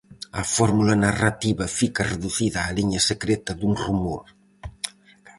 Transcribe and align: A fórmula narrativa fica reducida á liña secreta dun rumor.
A 0.41 0.43
fórmula 0.55 0.95
narrativa 1.05 1.65
fica 1.79 2.07
reducida 2.13 2.65
á 2.67 2.69
liña 2.77 3.01
secreta 3.09 3.51
dun 3.59 3.73
rumor. 3.83 4.25